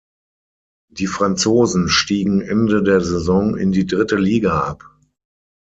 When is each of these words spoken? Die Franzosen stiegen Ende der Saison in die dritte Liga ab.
Die 0.89 1.05
Franzosen 1.05 1.87
stiegen 1.87 2.41
Ende 2.41 2.81
der 2.81 3.01
Saison 3.01 3.55
in 3.55 3.71
die 3.71 3.85
dritte 3.85 4.15
Liga 4.15 4.59
ab. 4.61 4.83